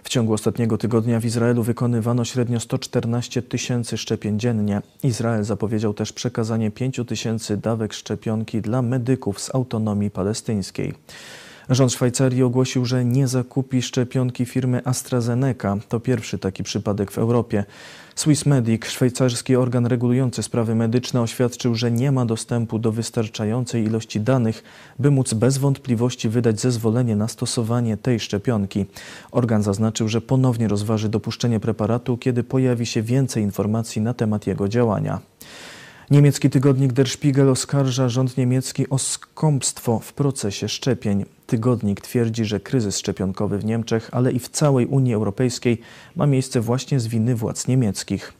W 0.05 0.09
ciągu 0.09 0.33
ostatniego 0.33 0.79
tygodnia 0.79 1.21
w 1.21 1.25
Izraelu 1.25 1.63
wykonywano 1.63 2.25
średnio 2.25 2.61
114 2.61 3.43
tysięcy 3.43 3.99
szczepień 3.99 4.39
dziennie. 4.39 4.83
Izrael 5.03 5.45
zapowiedział 5.45 5.95
też 5.95 6.13
przekazanie 6.13 6.71
5 6.71 7.01
tysięcy 7.09 7.57
dawek 7.57 7.93
szczepionki 7.93 8.61
dla 8.61 8.83
medyków 8.83 9.41
z 9.41 9.55
autonomii 9.55 10.11
palestyńskiej. 10.11 10.95
Rząd 11.71 11.93
Szwajcarii 11.93 12.43
ogłosił, 12.43 12.85
że 12.85 13.05
nie 13.05 13.29
zakupi 13.29 13.83
szczepionki 13.83 14.47
firmy 14.47 14.81
AstraZeneca. 14.85 15.77
To 15.89 16.01
pierwszy 16.01 16.39
taki 16.39 16.63
przypadek 16.63 17.11
w 17.11 17.19
Europie. 17.19 17.65
Swiss 18.15 18.47
Medic, 18.47 18.87
szwajcarski 18.87 19.57
organ 19.57 19.87
regulujący 19.87 20.43
sprawy 20.43 20.75
medyczne, 20.75 21.21
oświadczył, 21.21 21.75
że 21.75 21.91
nie 21.91 22.13
ma 22.13 22.27
dostępu 22.27 22.79
do 22.79 22.93
wystarczającej 22.93 23.85
ilości 23.85 24.21
danych, 24.21 24.63
by 24.99 25.11
móc 25.11 25.35
bez 25.35 25.59
wątpliwości 25.59 26.29
wydać 26.29 26.61
zezwolenie 26.61 27.17
na 27.17 27.29
stosowanie 27.29 27.97
tej 27.97 28.21
szczepionki. 28.21 28.87
Organ 29.31 29.63
zaznaczył, 29.63 30.09
że 30.09 30.21
ponownie 30.21 30.69
rozważy 30.69 31.09
dopuszczenie 31.09 31.61
preparatu, 31.61 32.17
kiedy 32.17 32.45
pojawi 32.45 32.87
się 32.87 33.03
więcej 33.03 33.43
informacji 33.43 34.03
na 34.03 34.15
temat 34.15 34.47
jego 34.47 34.69
działania. 34.69 35.21
Niemiecki 36.11 36.51
tygodnik 36.51 36.93
Der 36.93 37.09
Spiegel 37.09 37.49
oskarża 37.49 38.09
rząd 38.09 38.37
niemiecki 38.37 38.89
o 38.91 38.99
skąpstwo 38.99 39.99
w 39.99 40.13
procesie 40.13 40.69
szczepień. 40.69 41.25
Tygodnik 41.47 42.01
twierdzi, 42.01 42.45
że 42.45 42.61
kryzys 42.61 42.99
szczepionkowy 42.99 43.59
w 43.59 43.65
Niemczech, 43.65 44.09
ale 44.13 44.33
i 44.33 44.39
w 44.39 44.49
całej 44.49 44.87
Unii 44.87 45.15
Europejskiej 45.15 45.81
ma 46.17 46.27
miejsce 46.27 46.61
właśnie 46.61 47.01
z 47.01 47.07
winy 47.07 47.35
władz 47.35 47.69
niemieckich. 47.69 48.33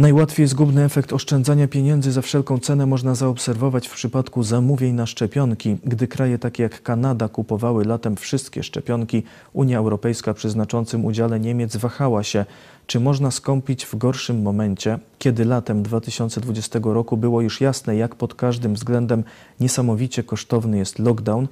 Najłatwiej 0.00 0.46
zgubny 0.46 0.84
efekt 0.84 1.12
oszczędzania 1.12 1.68
pieniędzy 1.68 2.12
za 2.12 2.22
wszelką 2.22 2.58
cenę 2.58 2.86
można 2.86 3.14
zaobserwować 3.14 3.88
w 3.88 3.94
przypadku 3.94 4.42
zamówień 4.42 4.94
na 4.94 5.06
szczepionki. 5.06 5.76
Gdy 5.84 6.08
kraje 6.08 6.38
takie 6.38 6.62
jak 6.62 6.82
Kanada 6.82 7.28
kupowały 7.28 7.84
latem 7.84 8.16
wszystkie 8.16 8.62
szczepionki, 8.62 9.22
Unia 9.52 9.78
Europejska 9.78 10.34
przy 10.34 10.50
znaczącym 10.50 11.04
udziale 11.04 11.40
Niemiec 11.40 11.76
wahała 11.76 12.22
się, 12.22 12.44
czy 12.86 13.00
można 13.00 13.30
skąpić 13.30 13.86
w 13.86 13.96
gorszym 13.96 14.42
momencie, 14.42 14.98
kiedy 15.18 15.44
latem 15.44 15.82
2020 15.82 16.80
roku 16.82 17.16
było 17.16 17.40
już 17.40 17.60
jasne, 17.60 17.96
jak 17.96 18.14
pod 18.14 18.34
każdym 18.34 18.74
względem 18.74 19.24
niesamowicie 19.60 20.22
kosztowny 20.22 20.78
jest 20.78 20.98
lockdown, 20.98 21.48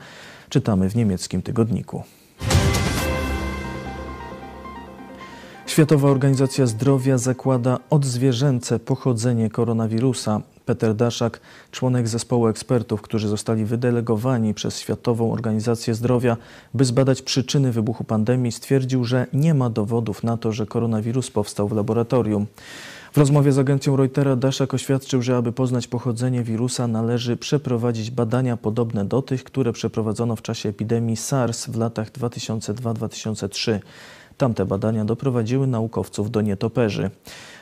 czytamy 0.49 0.91
w 0.91 0.97
niemieckim 0.97 1.43
tygodniku. 1.43 2.03
Światowa 5.79 6.11
Organizacja 6.11 6.67
Zdrowia 6.67 7.19
zakłada 7.19 7.79
odzwierzęce 7.91 8.79
pochodzenie 8.79 9.51
koronawirusa. 9.51 10.41
Peter 10.67 10.95
Daszak, 10.95 11.41
członek 11.71 12.09
zespołu 12.09 12.47
ekspertów, 12.47 13.03
którzy 13.03 13.29
zostali 13.29 13.65
wydelegowani 13.65 14.55
przez 14.55 14.81
Światową 14.81 15.33
Organizację 15.33 15.95
Zdrowia, 15.95 16.37
by 16.75 16.85
zbadać 16.85 17.23
przyczyny 17.23 17.73
wybuchu 17.73 18.05
pandemii, 18.05 18.53
stwierdził, 18.53 19.05
że 19.05 19.27
nie 19.33 19.55
ma 19.55 19.71
dowodów 19.71 20.23
na 20.23 20.37
to, 20.37 20.53
że 20.53 20.67
koronawirus 20.67 21.31
powstał 21.31 21.69
w 21.69 21.73
laboratorium. 21.73 22.47
W 23.13 23.19
rozmowie 23.19 23.53
z 23.53 23.59
agencją 23.59 23.97
Reutera 23.97 24.37
Daszak 24.37 24.75
oświadczył, 24.75 25.23
że 25.23 25.37
aby 25.37 25.53
poznać 25.53 25.87
pochodzenie 25.87 26.43
wirusa 26.43 26.87
należy 26.87 27.37
przeprowadzić 27.37 28.11
badania 28.11 28.57
podobne 28.57 29.05
do 29.05 29.23
tych, 29.23 29.45
które 29.45 29.73
przeprowadzono 29.73 30.37
w 30.37 30.43
czasie 30.43 30.69
epidemii 30.69 31.17
SARS 31.17 31.67
w 31.67 31.77
latach 31.77 32.13
2002-2003. 32.13 33.81
Tamte 34.39 34.67
badania 34.67 35.05
doprowadziły 35.05 35.67
naukowców 35.67 36.31
do 36.31 36.41
nietoperzy. 36.41 37.11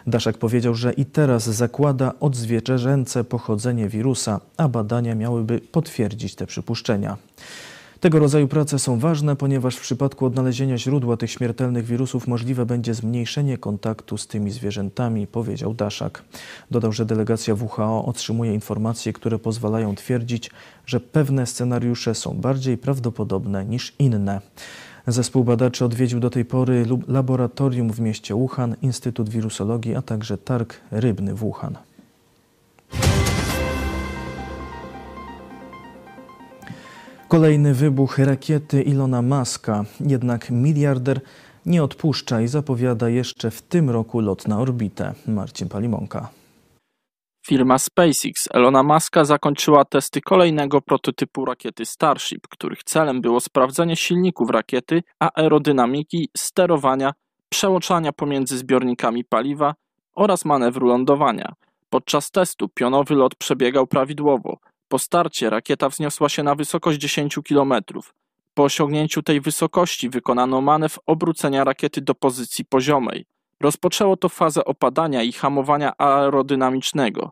Daszak 0.06 0.38
powiedział, 0.38 0.74
że 0.74 0.92
i 0.92 1.04
teraz 1.04 1.44
zakłada 1.44 2.12
odzwierzęce 2.20 3.24
pochodzenie 3.24 3.88
wirusa, 3.88 4.40
a 4.56 4.68
badania 4.68 5.14
miałyby 5.14 5.60
potwierdzić 5.60 6.34
te 6.34 6.46
przypuszczenia. 6.46 7.16
Tego 8.00 8.18
rodzaju 8.18 8.48
prace 8.48 8.78
są 8.78 8.98
ważne, 8.98 9.36
ponieważ 9.36 9.76
w 9.76 9.80
przypadku 9.80 10.26
odnalezienia 10.26 10.78
źródła 10.78 11.16
tych 11.16 11.30
śmiertelnych 11.30 11.84
wirusów 11.84 12.26
możliwe 12.26 12.66
będzie 12.66 12.94
zmniejszenie 12.94 13.58
kontaktu 13.58 14.18
z 14.18 14.26
tymi 14.26 14.50
zwierzętami, 14.50 15.26
powiedział 15.26 15.74
Daszak. 15.74 16.22
Dodał, 16.70 16.92
że 16.92 17.06
delegacja 17.06 17.54
WHO 17.54 18.04
otrzymuje 18.04 18.54
informacje, 18.54 19.12
które 19.12 19.38
pozwalają 19.38 19.94
twierdzić, 19.94 20.50
że 20.86 21.00
pewne 21.00 21.46
scenariusze 21.46 22.14
są 22.14 22.34
bardziej 22.34 22.78
prawdopodobne 22.78 23.64
niż 23.64 23.94
inne. 23.98 24.40
Zespół 25.06 25.44
badaczy 25.44 25.84
odwiedził 25.84 26.20
do 26.20 26.30
tej 26.30 26.44
pory 26.44 26.86
laboratorium 27.08 27.92
w 27.92 28.00
mieście 28.00 28.34
Wuhan, 28.34 28.76
Instytut 28.82 29.28
Wirusologii, 29.28 29.94
a 29.94 30.02
także 30.02 30.38
targ 30.38 30.80
rybny 30.90 31.34
w 31.34 31.38
Wuhan. 31.38 31.76
Kolejny 37.28 37.74
wybuch 37.74 38.18
rakiety 38.18 38.82
Ilona 38.82 39.22
Maska, 39.22 39.84
jednak 40.00 40.50
miliarder 40.50 41.20
nie 41.66 41.82
odpuszcza 41.82 42.40
i 42.40 42.48
zapowiada 42.48 43.08
jeszcze 43.08 43.50
w 43.50 43.62
tym 43.62 43.90
roku 43.90 44.20
lot 44.20 44.48
na 44.48 44.60
orbitę. 44.60 45.14
Marcin 45.26 45.68
Palimonka. 45.68 46.28
Firma 47.46 47.78
SpaceX 47.78 48.48
Elona 48.54 48.82
Muska 48.82 49.24
zakończyła 49.24 49.84
testy 49.84 50.20
kolejnego 50.20 50.80
prototypu 50.80 51.44
rakiety 51.44 51.84
Starship, 51.84 52.48
których 52.48 52.84
celem 52.84 53.20
było 53.20 53.40
sprawdzenie 53.40 53.96
silników 53.96 54.50
rakiety, 54.50 55.02
aerodynamiki, 55.20 56.28
sterowania, 56.36 57.12
przełączania 57.48 58.12
pomiędzy 58.12 58.58
zbiornikami 58.58 59.24
paliwa 59.24 59.74
oraz 60.14 60.44
manewru 60.44 60.86
lądowania. 60.86 61.52
Podczas 61.90 62.30
testu 62.30 62.68
pionowy 62.68 63.14
lot 63.14 63.34
przebiegał 63.34 63.86
prawidłowo. 63.86 64.58
Po 64.88 64.98
starcie 64.98 65.50
rakieta 65.50 65.88
wzniosła 65.88 66.28
się 66.28 66.42
na 66.42 66.54
wysokość 66.54 66.98
10 66.98 67.38
km. 67.48 67.74
Po 68.54 68.62
osiągnięciu 68.64 69.22
tej 69.22 69.40
wysokości 69.40 70.10
wykonano 70.10 70.60
manewr 70.60 71.00
obrócenia 71.06 71.64
rakiety 71.64 72.00
do 72.00 72.14
pozycji 72.14 72.64
poziomej. 72.64 73.26
Rozpoczęło 73.60 74.16
to 74.16 74.28
fazę 74.28 74.64
opadania 74.64 75.22
i 75.22 75.32
hamowania 75.32 75.92
aerodynamicznego. 75.98 77.30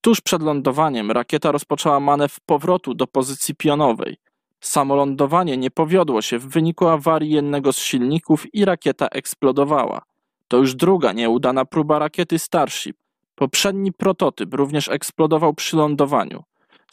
Tuż 0.00 0.20
przed 0.20 0.42
lądowaniem 0.42 1.10
rakieta 1.10 1.52
rozpoczęła 1.52 2.00
manewr 2.00 2.40
powrotu 2.46 2.94
do 2.94 3.06
pozycji 3.06 3.54
pionowej. 3.54 4.16
Samo 4.60 4.94
lądowanie 4.94 5.56
nie 5.56 5.70
powiodło 5.70 6.22
się 6.22 6.38
w 6.38 6.48
wyniku 6.48 6.88
awarii 6.88 7.30
jednego 7.30 7.72
z 7.72 7.78
silników 7.78 8.54
i 8.54 8.64
rakieta 8.64 9.08
eksplodowała. 9.08 10.02
To 10.48 10.56
już 10.56 10.74
druga 10.74 11.12
nieudana 11.12 11.64
próba 11.64 11.98
rakiety 11.98 12.38
Starship. 12.38 12.96
Poprzedni 13.34 13.92
prototyp 13.92 14.54
również 14.54 14.88
eksplodował 14.88 15.54
przy 15.54 15.76
lądowaniu. 15.76 16.42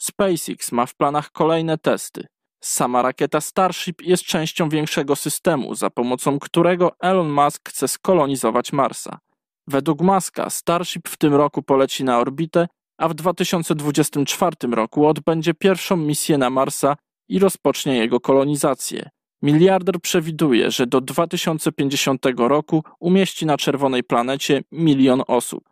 SpaceX 0.00 0.72
ma 0.72 0.86
w 0.86 0.94
planach 0.94 1.30
kolejne 1.30 1.78
testy. 1.78 2.26
Sama 2.64 3.02
rakieta 3.02 3.40
Starship 3.40 4.02
jest 4.02 4.22
częścią 4.22 4.68
większego 4.68 5.16
systemu, 5.16 5.74
za 5.74 5.90
pomocą 5.90 6.38
którego 6.38 6.92
Elon 7.00 7.30
Musk 7.30 7.68
chce 7.68 7.88
skolonizować 7.88 8.72
Marsa. 8.72 9.18
Według 9.66 10.00
Muska 10.00 10.50
Starship 10.50 11.08
w 11.08 11.16
tym 11.16 11.34
roku 11.34 11.62
poleci 11.62 12.04
na 12.04 12.18
orbitę, 12.18 12.68
a 12.98 13.08
w 13.08 13.14
2024 13.14 14.56
roku 14.70 15.06
odbędzie 15.06 15.54
pierwszą 15.54 15.96
misję 15.96 16.38
na 16.38 16.50
Marsa 16.50 16.96
i 17.28 17.38
rozpocznie 17.38 17.96
jego 17.96 18.20
kolonizację. 18.20 19.10
Miliarder 19.42 20.00
przewiduje, 20.00 20.70
że 20.70 20.86
do 20.86 21.00
2050 21.00 22.26
roku 22.36 22.84
umieści 23.00 23.46
na 23.46 23.56
czerwonej 23.56 24.02
planecie 24.04 24.62
milion 24.72 25.22
osób. 25.26 25.71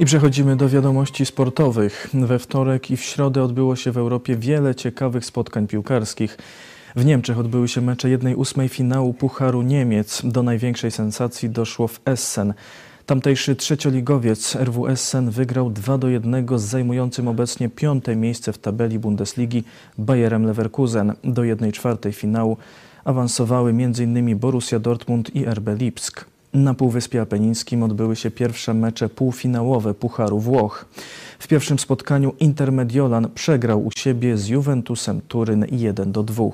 I 0.00 0.04
przechodzimy 0.04 0.56
do 0.56 0.68
wiadomości 0.68 1.26
sportowych. 1.26 2.08
We 2.14 2.38
wtorek 2.38 2.90
i 2.90 2.96
w 2.96 3.02
środę 3.02 3.42
odbyło 3.42 3.76
się 3.76 3.92
w 3.92 3.96
Europie 3.96 4.36
wiele 4.36 4.74
ciekawych 4.74 5.24
spotkań 5.24 5.66
piłkarskich. 5.66 6.38
W 6.96 7.04
Niemczech 7.04 7.38
odbyły 7.38 7.68
się 7.68 7.80
mecze 7.80 8.08
1-8 8.08 8.68
finału 8.68 9.14
Pucharu 9.14 9.62
Niemiec. 9.62 10.22
Do 10.24 10.42
największej 10.42 10.90
sensacji 10.90 11.50
doszło 11.50 11.88
w 11.88 12.00
Essen. 12.04 12.54
Tamtejszy 13.06 13.56
trzecioligowiec 13.56 14.56
RW 14.56 14.86
Essen 14.86 15.30
wygrał 15.30 15.70
2 15.70 15.98
do 15.98 16.08
1 16.08 16.58
z 16.58 16.62
zajmującym 16.62 17.28
obecnie 17.28 17.68
piąte 17.68 18.16
miejsce 18.16 18.52
w 18.52 18.58
tabeli 18.58 18.98
Bundesligi 18.98 19.64
Bayerem 19.98 20.46
Leverkusen. 20.46 21.12
Do 21.24 21.42
1-4 21.42 22.12
finału 22.12 22.56
awansowały 23.04 23.70
m.in. 23.70 24.38
Borussia 24.38 24.78
Dortmund 24.78 25.36
i 25.36 25.44
RB 25.44 25.68
Lipsk. 25.78 26.37
Na 26.54 26.74
Półwyspie 26.74 27.20
Apenińskim 27.20 27.82
odbyły 27.82 28.16
się 28.16 28.30
pierwsze 28.30 28.74
mecze 28.74 29.08
półfinałowe 29.08 29.94
Pucharu 29.94 30.38
Włoch. 30.38 30.84
W 31.38 31.48
pierwszym 31.48 31.78
spotkaniu 31.78 32.32
Inter 32.40 32.72
Mediolan 32.72 33.28
przegrał 33.34 33.86
u 33.86 33.90
siebie 33.96 34.36
z 34.36 34.48
Juventusem 34.48 35.20
Turyn 35.28 35.66
1 35.70 36.12
do 36.12 36.22
2. 36.22 36.44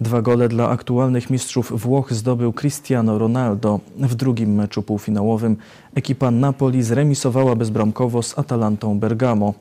Dwa 0.00 0.22
gole 0.22 0.48
dla 0.48 0.68
aktualnych 0.68 1.30
mistrzów 1.30 1.80
Włoch 1.80 2.12
zdobył 2.12 2.52
Cristiano 2.52 3.18
Ronaldo. 3.18 3.80
W 3.96 4.14
drugim 4.14 4.54
meczu 4.54 4.82
półfinałowym 4.82 5.56
ekipa 5.94 6.30
Napoli 6.30 6.82
zremisowała 6.82 7.56
bezbramkowo 7.56 8.22
z 8.22 8.38
Atalantą 8.38 8.98
Bergamo. 8.98 9.54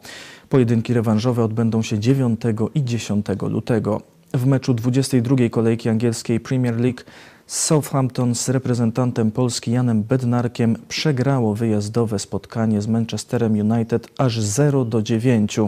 Pojedynki 0.49 0.93
rewanżowe 0.93 1.43
odbędą 1.43 1.81
się 1.81 1.99
9 1.99 2.41
i 2.75 2.83
10 2.83 3.25
lutego. 3.49 4.01
W 4.33 4.45
meczu 4.45 4.73
22 4.73 5.35
kolejki 5.49 5.89
angielskiej 5.89 6.39
Premier 6.39 6.79
League 6.79 7.01
Southampton 7.47 8.35
z 8.35 8.49
reprezentantem 8.49 9.31
Polski 9.31 9.71
Janem 9.71 10.03
Bednarkiem 10.03 10.75
przegrało 10.87 11.55
wyjazdowe 11.55 12.19
spotkanie 12.19 12.81
z 12.81 12.87
Manchesterem 12.87 13.71
United 13.71 14.07
aż 14.17 14.39
0 14.39 14.85
do 14.85 15.01
9. 15.01 15.59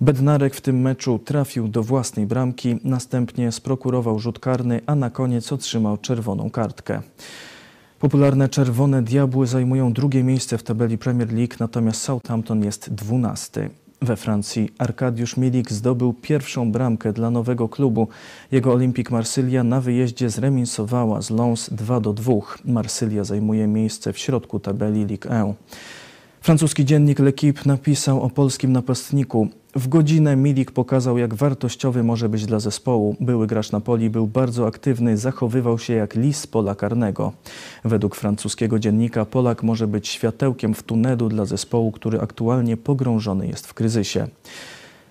Bednarek 0.00 0.54
w 0.54 0.60
tym 0.60 0.80
meczu 0.80 1.18
trafił 1.18 1.68
do 1.68 1.82
własnej 1.82 2.26
bramki, 2.26 2.78
następnie 2.84 3.52
sprokurował 3.52 4.18
rzut 4.18 4.38
karny, 4.38 4.80
a 4.86 4.94
na 4.94 5.10
koniec 5.10 5.52
otrzymał 5.52 5.96
czerwoną 5.96 6.50
kartkę. 6.50 7.02
Popularne 7.98 8.48
Czerwone 8.48 9.02
Diabły 9.02 9.46
zajmują 9.46 9.92
drugie 9.92 10.24
miejsce 10.24 10.58
w 10.58 10.62
tabeli 10.62 10.98
Premier 10.98 11.32
League, 11.32 11.54
natomiast 11.60 12.02
Southampton 12.02 12.64
jest 12.64 12.94
dwunasty. 12.94 13.70
We 14.02 14.16
Francji 14.16 14.68
Arkadiusz 14.78 15.36
Milik 15.36 15.72
zdobył 15.72 16.12
pierwszą 16.12 16.72
bramkę 16.72 17.12
dla 17.12 17.30
nowego 17.30 17.68
klubu. 17.68 18.08
Jego 18.52 18.72
Olimpik 18.72 19.10
Marsylia 19.10 19.64
na 19.64 19.80
wyjeździe 19.80 20.30
zremisowała 20.30 21.22
z 21.22 21.30
Lens 21.30 21.70
2 21.70 22.00
do 22.00 22.12
2. 22.12 22.32
Marsylia 22.64 23.24
zajmuje 23.24 23.66
miejsce 23.66 24.12
w 24.12 24.18
środku 24.18 24.60
tabeli 24.60 25.04
Ligue 25.06 25.28
1. 25.30 25.54
Francuski 26.42 26.84
dziennik 26.84 27.20
L'Equipe 27.20 27.66
napisał 27.66 28.22
o 28.22 28.30
polskim 28.30 28.72
napastniku. 28.72 29.48
W 29.74 29.88
godzinę 29.88 30.36
Milik 30.36 30.70
pokazał, 30.70 31.18
jak 31.18 31.34
wartościowy 31.34 32.02
może 32.02 32.28
być 32.28 32.46
dla 32.46 32.60
zespołu. 32.60 33.16
Były 33.20 33.46
gracz 33.46 33.72
Napoli 33.72 34.10
był 34.10 34.26
bardzo 34.26 34.66
aktywny, 34.66 35.16
zachowywał 35.16 35.78
się 35.78 35.92
jak 35.92 36.14
lis 36.14 36.46
pola 36.46 36.74
karnego. 36.74 37.32
Według 37.84 38.16
francuskiego 38.16 38.78
dziennika 38.78 39.24
Polak 39.24 39.62
może 39.62 39.86
być 39.86 40.08
światełkiem 40.08 40.74
w 40.74 40.82
tunelu 40.82 41.28
dla 41.28 41.44
zespołu, 41.44 41.92
który 41.92 42.20
aktualnie 42.20 42.76
pogrążony 42.76 43.46
jest 43.46 43.66
w 43.66 43.74
kryzysie. 43.74 44.26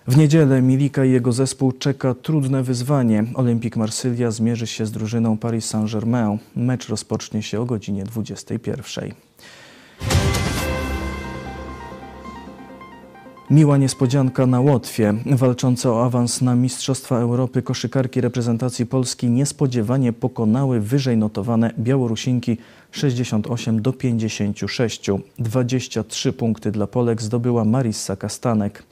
W 0.06 0.16
niedzielę 0.16 0.62
Milika 0.62 1.04
i 1.04 1.10
jego 1.10 1.32
zespół 1.32 1.72
czeka 1.72 2.14
trudne 2.14 2.62
wyzwanie. 2.62 3.24
Olimpik 3.34 3.76
Marsylia 3.76 4.30
zmierzy 4.30 4.66
się 4.66 4.86
z 4.86 4.92
drużyną 4.92 5.38
Paris 5.38 5.66
Saint-Germain. 5.66 6.38
Mecz 6.56 6.88
rozpocznie 6.88 7.42
się 7.42 7.60
o 7.60 7.64
godzinie 7.64 8.04
21. 8.04 9.14
Miła 13.52 13.76
niespodzianka 13.76 14.46
na 14.46 14.60
Łotwie. 14.60 15.14
Walczące 15.26 15.90
o 15.90 16.04
awans 16.04 16.42
na 16.42 16.54
Mistrzostwa 16.56 17.18
Europy 17.18 17.62
koszykarki 17.62 18.20
reprezentacji 18.20 18.86
Polski 18.86 19.30
niespodziewanie 19.30 20.12
pokonały 20.12 20.80
wyżej 20.80 21.16
notowane 21.16 21.70
Białorusinki 21.78 22.56
68 22.92 23.82
do 23.82 23.92
56. 23.92 25.10
23 25.38 26.32
punkty 26.32 26.70
dla 26.70 26.86
Polek 26.86 27.22
zdobyła 27.22 27.64
Marissa 27.64 28.16
Kastanek. 28.16 28.82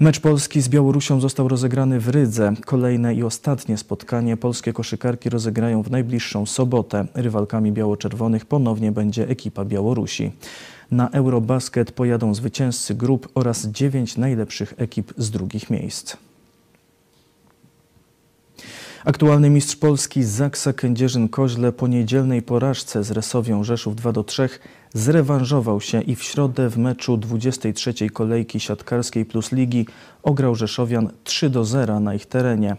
Mecz 0.00 0.20
Polski 0.20 0.60
z 0.60 0.68
Białorusią 0.68 1.20
został 1.20 1.48
rozegrany 1.48 2.00
w 2.00 2.08
Rydze. 2.08 2.52
Kolejne 2.66 3.14
i 3.14 3.22
ostatnie 3.22 3.76
spotkanie 3.76 4.36
polskie 4.36 4.72
koszykarki 4.72 5.30
rozegrają 5.30 5.82
w 5.82 5.90
najbliższą 5.90 6.46
sobotę. 6.46 7.06
Rywalkami 7.14 7.72
biało-czerwonych 7.72 8.46
ponownie 8.46 8.92
będzie 8.92 9.28
ekipa 9.28 9.64
Białorusi. 9.64 10.32
Na 10.94 11.10
Eurobasket 11.10 11.92
pojadą 11.92 12.34
zwycięzcy 12.34 12.94
grup 12.94 13.28
oraz 13.34 13.66
dziewięć 13.66 14.16
najlepszych 14.16 14.74
ekip 14.76 15.12
z 15.16 15.30
drugich 15.30 15.70
miejsc. 15.70 16.16
Aktualny 19.04 19.50
mistrz 19.50 19.76
Polski 19.76 20.24
Zaksa 20.24 20.72
Kędzierzyn-Koźle 20.72 21.72
po 21.72 21.86
niedzielnej 21.86 22.42
porażce 22.42 23.04
z 23.04 23.10
Resowią 23.10 23.64
Rzeszów 23.64 23.96
2 23.96 24.12
do 24.12 24.24
3 24.24 24.48
zrewanżował 24.92 25.80
się 25.80 26.02
i 26.02 26.16
w 26.16 26.22
środę 26.22 26.68
w 26.70 26.78
meczu 26.78 27.16
23 27.16 28.10
kolejki 28.10 28.60
siatkarskiej 28.60 29.24
plus 29.24 29.52
ligi 29.52 29.86
ograł 30.22 30.54
Rzeszowian 30.54 31.10
3 31.24 31.50
do 31.50 31.64
0 31.64 32.00
na 32.00 32.14
ich 32.14 32.26
terenie. 32.26 32.76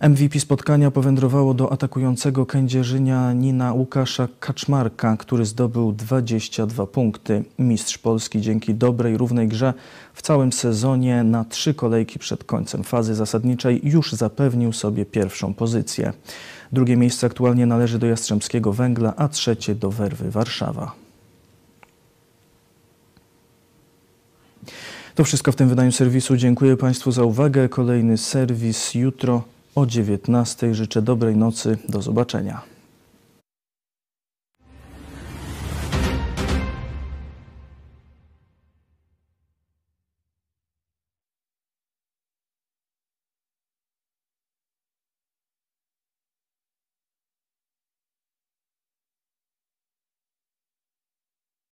MVP 0.00 0.40
spotkania 0.40 0.90
powędrowało 0.90 1.54
do 1.54 1.72
atakującego 1.72 2.46
Kędzierzynia 2.46 3.32
Nina 3.32 3.72
Łukasza 3.72 4.28
Kaczmarka, 4.40 5.16
który 5.16 5.44
zdobył 5.44 5.92
22 5.92 6.86
punkty. 6.86 7.44
Mistrz 7.58 7.98
Polski 7.98 8.40
dzięki 8.40 8.74
dobrej, 8.74 9.16
równej 9.16 9.48
grze 9.48 9.74
w 10.14 10.22
całym 10.22 10.52
sezonie 10.52 11.24
na 11.24 11.44
trzy 11.44 11.74
kolejki 11.74 12.18
przed 12.18 12.44
końcem 12.44 12.84
fazy 12.84 13.14
zasadniczej 13.14 13.80
już 13.84 14.12
zapewnił 14.12 14.72
sobie 14.72 15.04
pierwszą 15.04 15.54
pozycję. 15.54 16.12
Drugie 16.72 16.96
miejsce 16.96 17.26
aktualnie 17.26 17.66
należy 17.66 17.98
do 17.98 18.06
Jastrzębskiego 18.06 18.72
Węgla, 18.72 19.14
a 19.16 19.28
trzecie 19.28 19.74
do 19.74 19.90
Werwy 19.90 20.30
Warszawa. 20.30 20.92
To 25.14 25.24
wszystko 25.24 25.52
w 25.52 25.56
tym 25.56 25.68
wydaniu 25.68 25.92
serwisu. 25.92 26.36
Dziękuję 26.36 26.76
Państwu 26.76 27.12
za 27.12 27.24
uwagę. 27.24 27.68
Kolejny 27.68 28.18
serwis 28.18 28.94
jutro 28.94 29.55
o 29.76 29.86
19. 29.86 30.74
Życzę 30.74 31.02
dobrej 31.02 31.36
nocy. 31.36 31.78
Do 31.88 32.02
zobaczenia. 32.02 32.75